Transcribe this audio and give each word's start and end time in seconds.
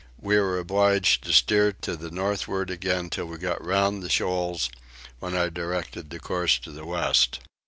We 0.19 0.39
were 0.39 0.57
obliged 0.57 1.25
to 1.25 1.31
steer 1.31 1.73
to 1.81 1.95
the 1.95 2.09
northward 2.09 2.71
again 2.71 3.11
till 3.11 3.27
we 3.27 3.37
got 3.37 3.63
round 3.63 4.01
the 4.01 4.09
shoals, 4.09 4.71
when 5.19 5.35
I 5.35 5.49
directed 5.49 6.09
the 6.09 6.17
course 6.19 6.57
to 6.57 6.71
the 6.71 6.87
west. 6.87 7.37